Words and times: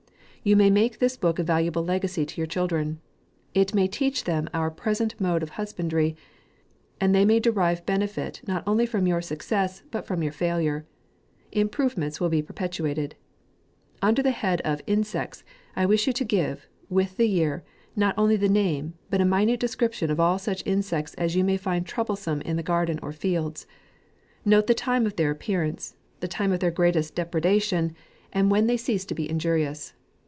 You 0.43 0.55
may 0.55 0.71
make 0.71 0.97
this 0.97 1.17
book 1.17 1.37
a 1.37 1.43
valuable 1.43 1.83
legacy 1.85 2.25
to 2.25 2.41
your 2.41 2.47
children. 2.47 2.99
It 3.53 3.75
may 3.75 3.87
teach 3.87 4.23
them 4.23 4.49
our 4.55 4.71
present 4.71 5.21
mode 5.21 5.43
of 5.43 5.49
hus 5.51 5.71
bandry; 5.71 6.15
and 6.99 7.13
they 7.13 7.25
may 7.25 7.39
derive 7.39 7.85
benefit 7.85 8.41
not 8.47 8.67
on 8.67 8.79
ly 8.79 8.87
from 8.87 9.05
your 9.05 9.21
success, 9.21 9.83
but 9.91 10.07
from 10.07 10.23
your 10.23 10.31
failure. 10.31 10.83
Improvements 11.51 12.19
will 12.19 12.29
be 12.29 12.41
perpetuated. 12.41 13.13
Under 14.01 14.23
the 14.23 14.31
head 14.31 14.61
of" 14.61 14.81
Insects," 14.87 15.43
I 15.75 15.85
wish 15.85 16.07
you 16.07 16.13
to 16.13 16.25
give, 16.25 16.67
with 16.89 17.17
the 17.17 17.29
year, 17.29 17.63
not 17.95 18.15
only 18.17 18.35
the 18.35 18.49
name, 18.49 18.95
but 19.11 19.21
a 19.21 19.25
minute 19.25 19.59
description 19.59 20.09
of 20.09 20.19
all 20.19 20.39
such 20.39 20.63
insecte 20.65 21.13
as 21.19 21.35
you 21.35 21.43
may 21.43 21.55
find 21.55 21.85
troublesome 21.85 22.41
in 22.41 22.55
the 22.55 22.63
garden 22.63 22.97
or 23.03 23.11
fields; 23.13 23.67
note 24.43 24.65
the 24.65 24.73
time 24.73 25.05
of 25.05 25.17
their 25.17 25.29
appearance, 25.29 25.95
the 26.19 26.27
time 26.27 26.51
of 26.51 26.61
their 26.61 26.71
greatest 26.71 27.13
depredation, 27.13 27.93
and 28.33 28.47
16 28.49 28.49
JANUARY• 28.49 28.49
when 28.53 28.65
they 28.65 28.75
cease 28.77 29.05
to 29.05 29.13
be 29.13 29.29
injurious. 29.29 29.93